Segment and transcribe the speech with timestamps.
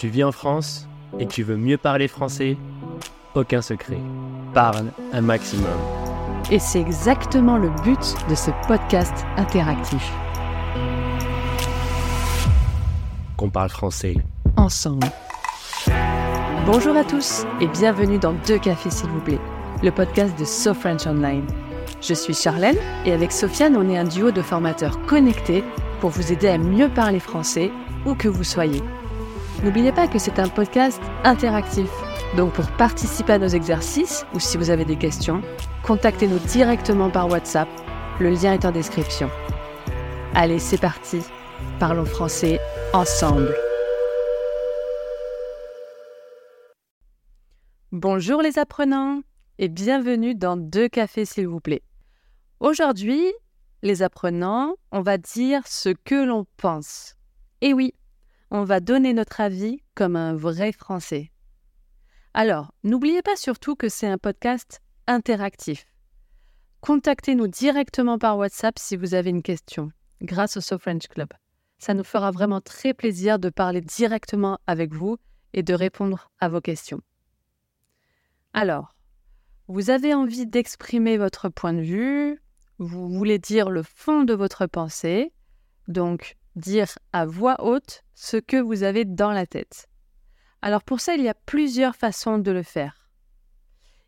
[0.00, 2.56] Tu vis en France et tu veux mieux parler français?
[3.34, 3.98] Aucun secret.
[4.54, 5.76] Parle un maximum.
[6.50, 10.10] Et c'est exactement le but de ce podcast interactif.
[13.36, 14.16] Qu'on parle français.
[14.56, 15.06] Ensemble.
[16.64, 19.40] Bonjour à tous et bienvenue dans Deux Cafés s'il vous plaît,
[19.82, 21.44] le podcast de So French Online.
[22.00, 25.62] Je suis Charlène et avec Sofiane, on est un duo de formateurs connectés
[26.00, 27.70] pour vous aider à mieux parler français
[28.06, 28.80] où que vous soyez.
[29.62, 31.90] N'oubliez pas que c'est un podcast interactif.
[32.36, 35.42] Donc pour participer à nos exercices ou si vous avez des questions,
[35.82, 37.68] contactez-nous directement par WhatsApp.
[38.20, 39.30] Le lien est en description.
[40.34, 41.20] Allez, c'est parti.
[41.78, 42.60] Parlons français
[42.92, 43.54] ensemble.
[47.92, 49.22] Bonjour les apprenants
[49.58, 51.82] et bienvenue dans Deux cafés s'il vous plaît.
[52.60, 53.32] Aujourd'hui,
[53.82, 57.16] les apprenants, on va dire ce que l'on pense.
[57.60, 57.94] Et oui,
[58.50, 61.30] on va donner notre avis comme un vrai Français.
[62.34, 65.86] Alors, n'oubliez pas surtout que c'est un podcast interactif.
[66.80, 71.28] Contactez-nous directement par WhatsApp si vous avez une question, grâce au So French Club.
[71.78, 75.18] Ça nous fera vraiment très plaisir de parler directement avec vous
[75.52, 77.00] et de répondre à vos questions.
[78.52, 78.94] Alors,
[79.68, 82.42] vous avez envie d'exprimer votre point de vue,
[82.78, 85.32] vous voulez dire le fond de votre pensée,
[85.86, 89.86] donc dire à voix haute ce que vous avez dans la tête.
[90.62, 93.08] Alors pour ça, il y a plusieurs façons de le faire.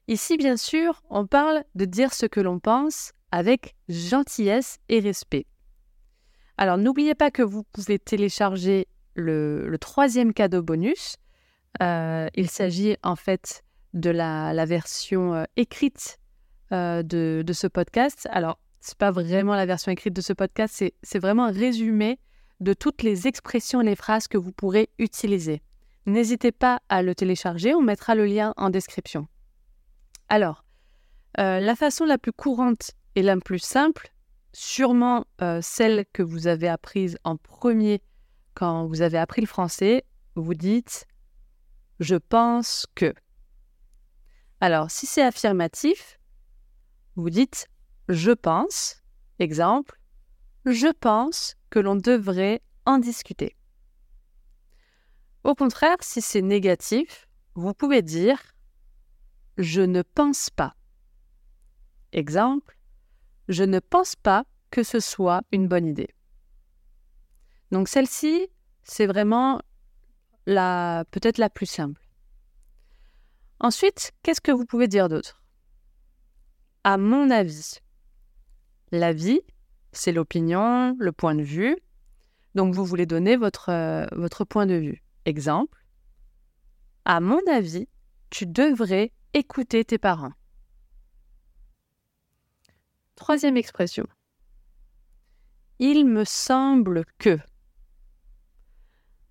[0.08, 5.46] Ici, bien sûr, on parle de dire ce que l'on pense avec gentillesse et respect.
[6.58, 11.16] Alors n'oubliez pas que vous pouvez télécharger le, troisième cadeau bonus.
[11.82, 13.62] Euh, il s'agit en fait
[13.94, 16.18] de la, version euh, écrite
[16.72, 18.28] euh, de, ce podcast.
[18.30, 22.18] Alors, c'est pas vraiment la version écrite de ce podcast, c'est vraiment un résumé
[22.62, 25.62] de toutes les expressions et les phrases que vous pourrez utiliser.
[26.06, 29.28] N'hésitez pas à le télécharger, on mettra le lien en description.
[30.28, 30.64] Alors,
[31.38, 34.12] euh, la façon la plus courante et la plus simple,
[34.52, 38.02] sûrement euh, celle que vous avez apprise en premier
[38.54, 40.04] quand vous avez appris le français,
[40.34, 41.06] vous dites
[42.00, 43.14] je pense que.
[44.60, 46.18] Alors, si c'est affirmatif,
[47.16, 47.68] vous dites
[48.08, 49.02] je pense,
[49.38, 49.98] exemple,
[50.64, 53.56] je pense que l'on devrait en discuter.
[55.44, 58.38] Au contraire, si c'est négatif, vous pouvez dire
[59.58, 60.74] je ne pense pas.
[62.12, 62.78] Exemple,
[63.48, 66.08] je ne pense pas que ce soit une bonne idée.
[67.70, 68.48] Donc celle-ci,
[68.82, 69.60] c'est vraiment
[70.46, 72.00] la peut-être la plus simple.
[73.60, 75.42] Ensuite, qu'est-ce que vous pouvez dire d'autre?
[76.84, 77.78] À mon avis.
[78.90, 79.40] L'avis,
[79.92, 81.76] c'est l'opinion, le point de vue.
[82.54, 85.02] Donc vous voulez donner votre, euh, votre point de vue.
[85.24, 85.78] Exemple,
[87.04, 87.88] à mon avis,
[88.30, 90.32] tu devrais écouter tes parents.
[93.16, 94.06] Troisième expression.
[95.78, 97.38] Il me semble que.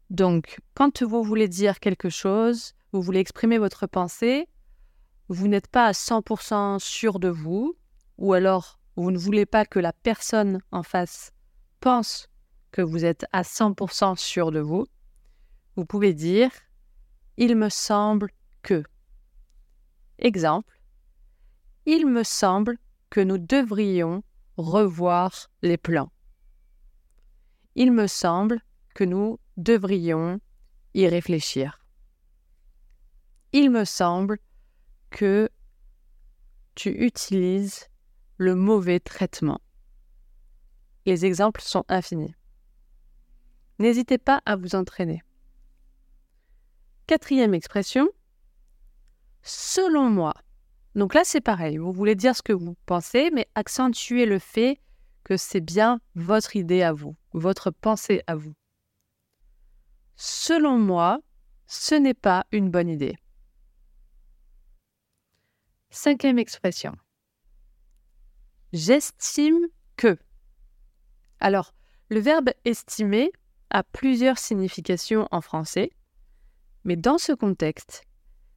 [0.10, 4.48] Donc, quand vous voulez dire quelque chose, vous voulez exprimer votre pensée,
[5.30, 7.78] vous n'êtes pas à 100% sûr de vous,
[8.18, 11.32] ou alors vous ne voulez pas que la personne en face
[11.80, 12.28] pense
[12.72, 14.86] que vous êtes à 100% sûr de vous,
[15.76, 16.52] vous pouvez dire
[17.38, 18.32] Il me semble
[18.62, 18.84] que.
[20.20, 20.80] Exemple
[21.86, 22.78] Il me semble
[23.10, 24.24] que nous devrions
[24.58, 26.12] revoir les plans.
[27.76, 28.62] Il me semble
[28.94, 30.40] que nous devrions
[30.94, 31.86] y réfléchir.
[33.54, 34.40] Il me semble
[35.10, 35.50] que
[36.76, 37.91] tu utilises
[38.42, 39.62] le mauvais traitement.
[41.06, 42.34] Les exemples sont infinis.
[43.78, 45.22] N'hésitez pas à vous entraîner.
[47.06, 48.10] Quatrième expression,
[49.44, 50.34] selon moi.
[50.96, 51.78] Donc là, c'est pareil.
[51.78, 54.82] Vous voulez dire ce que vous pensez, mais accentuez le fait
[55.24, 58.56] que c'est bien votre idée à vous, votre pensée à vous.
[60.16, 61.20] Selon moi,
[61.68, 63.16] ce n'est pas une bonne idée.
[65.92, 66.96] Cinquième expression.
[68.74, 70.18] J'estime que.
[71.42, 71.74] Alors,
[72.10, 73.32] le verbe estimer
[73.70, 75.92] a plusieurs significations en français,
[76.86, 78.04] mais dans ce contexte,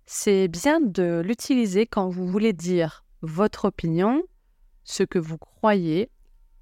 [0.07, 4.23] c'est bien de l'utiliser quand vous voulez dire votre opinion,
[4.85, 6.11] ce que vous croyez,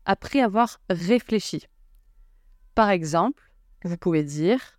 [0.07, 1.67] après avoir réfléchi.
[2.75, 3.53] Par exemple,
[3.85, 4.79] vous pouvez dire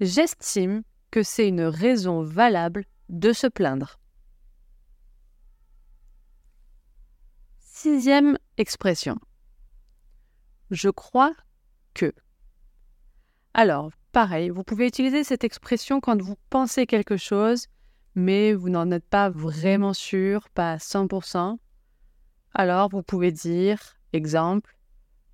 [0.00, 4.00] J'estime que c'est une raison valable de se plaindre.
[7.82, 9.18] Sixième expression.
[10.70, 11.32] Je crois
[11.94, 12.12] que.
[13.54, 17.68] Alors, pareil, vous pouvez utiliser cette expression quand vous pensez quelque chose,
[18.14, 21.56] mais vous n'en êtes pas vraiment sûr, pas à 100%.
[22.52, 24.76] Alors vous pouvez dire, exemple,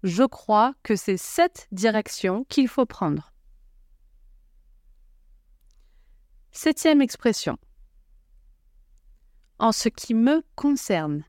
[0.05, 3.33] je crois que c'est cette direction qu'il faut prendre.
[6.53, 7.59] Septième expression.
[9.59, 11.25] En ce qui me concerne.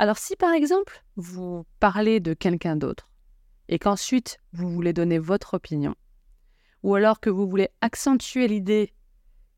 [0.00, 3.10] Alors si par exemple vous parlez de quelqu'un d'autre
[3.66, 5.96] et qu'ensuite vous voulez donner votre opinion,
[6.84, 8.92] ou alors que vous voulez accentuer l'idée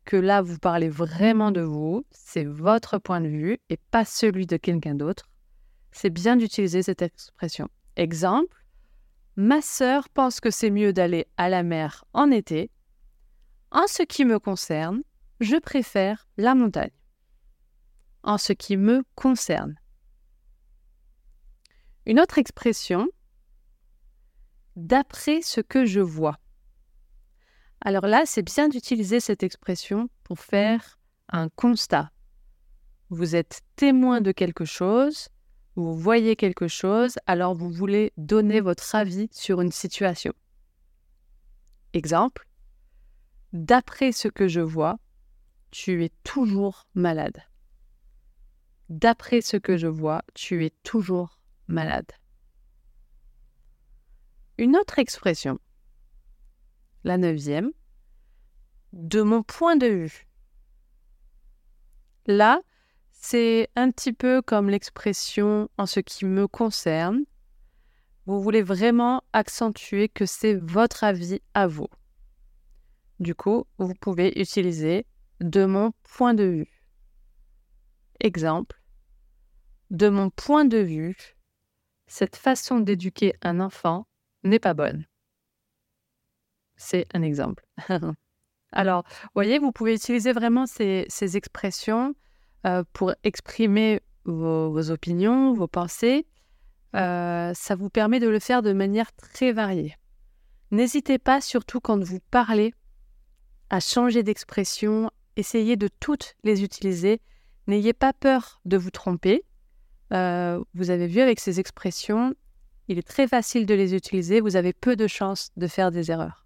[0.06, 4.46] que là vous parlez vraiment de vous, c'est votre point de vue et pas celui
[4.46, 5.28] de quelqu'un d'autre,
[5.92, 7.68] c'est bien d'utiliser cette expression.
[7.96, 8.64] Exemple,
[9.36, 12.70] ma sœur pense que c'est mieux d'aller à la mer en été.
[13.72, 15.02] En ce qui me concerne,
[15.40, 16.96] je préfère la montagne.
[18.22, 19.74] En ce qui me concerne.
[22.06, 23.08] Une autre expression,
[24.76, 26.38] d'après ce que je vois.
[27.80, 30.98] Alors là, c'est bien d'utiliser cette expression pour faire
[31.28, 32.10] un constat.
[33.08, 35.28] Vous êtes témoin de quelque chose
[35.76, 40.32] vous voyez quelque chose, alors vous voulez donner votre avis sur une situation.
[41.94, 42.46] Exemple,
[43.52, 44.98] d'après ce que je vois,
[45.70, 47.42] tu es toujours malade.
[48.88, 51.39] D'après ce que je vois, tu es toujours
[51.70, 52.10] malade.
[54.58, 55.58] Une autre expression,
[57.04, 57.70] la neuvième,
[58.92, 60.26] de mon point de vue.
[62.26, 62.60] Là,
[63.12, 67.24] c'est un petit peu comme l'expression en ce qui me concerne.
[68.26, 71.88] Vous voulez vraiment accentuer que c'est votre avis à vous.
[73.18, 75.06] Du coup, vous pouvez utiliser
[75.40, 76.82] de mon point de vue.
[78.20, 78.82] Exemple,
[79.90, 81.36] de mon point de vue,
[82.10, 84.08] cette façon d'éduquer un enfant
[84.42, 85.06] n'est pas bonne.
[86.74, 87.64] C'est un exemple.
[88.72, 89.04] Alors,
[89.34, 92.14] voyez, vous pouvez utiliser vraiment ces, ces expressions
[92.66, 96.26] euh, pour exprimer vos, opinions, vos pensées.
[96.96, 99.94] Euh, ça vous permet de le faire de manière très variée.
[100.72, 102.74] N'hésitez pas, surtout quand vous parlez,
[103.70, 107.20] à changer d'expression, essayez de toutes les utiliser.
[107.68, 109.44] N'ayez pas peur de vous tromper.
[110.12, 112.34] Euh, vous avez vu avec ces expressions,
[112.88, 116.10] il est très facile de les utiliser, vous avez peu de chances de faire des
[116.10, 116.44] erreurs.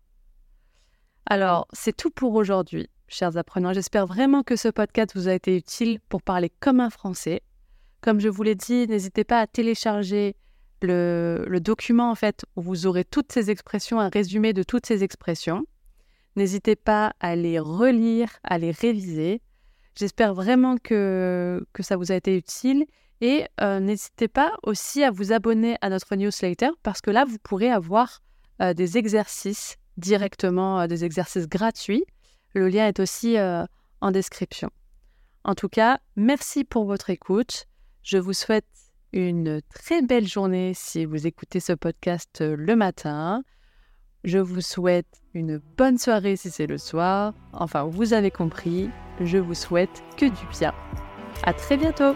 [1.26, 3.72] Alors, c'est tout pour aujourd'hui chers apprenants.
[3.72, 7.42] J'espère vraiment que ce podcast vous a été utile pour parler comme un Français.
[8.00, 10.36] Comme je vous l'ai dit, n'hésitez pas à télécharger
[10.82, 15.02] le, document en fait où vous aurez toutes ces expressions, un résumé de toutes ces
[15.02, 15.64] expressions.
[16.36, 19.40] N'hésitez pas à les relire, à les réviser.
[19.94, 22.86] J'espère vraiment que, que ça vous a été utile.
[23.24, 27.38] Et euh, n'hésitez pas aussi à vous abonner à notre newsletter parce que là, vous
[27.42, 28.20] pourrez avoir
[28.60, 32.04] euh, des exercices directement, euh, des exercices gratuits
[32.52, 33.36] le lien est aussi
[34.00, 34.70] en description.
[35.42, 37.64] En tout cas, merci pour votre écoute.
[38.04, 38.68] Je vous souhaite
[39.12, 43.42] une très belle journée si vous écoutez ce podcast le matin.
[44.22, 47.34] Je vous souhaite une bonne soirée si c'est le soir.
[47.52, 48.88] Enfin, vous avez compris,
[49.20, 50.72] je vous souhaite que du bien.
[51.42, 52.14] À très bientôt.